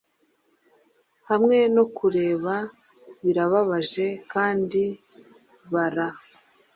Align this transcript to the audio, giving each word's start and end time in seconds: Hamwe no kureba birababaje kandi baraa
Hamwe 1.29 1.57
no 1.75 1.83
kureba 1.95 2.55
birababaje 3.23 4.05
kandi 4.31 4.81
baraa 5.73 6.19